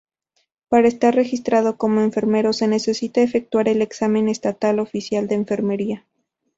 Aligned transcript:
Para 0.67 0.87
estar 0.87 1.13
registrado 1.13 1.77
como 1.77 2.01
enfermero 2.01 2.53
se 2.53 2.67
necesita 2.67 3.21
efectuar 3.21 3.67
el 3.69 3.83
examen 3.83 4.29
estatal 4.29 4.79
oficial 4.79 5.27
de 5.27 5.35
enfermería. 5.35 6.07